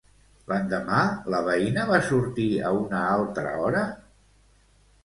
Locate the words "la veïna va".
1.35-2.01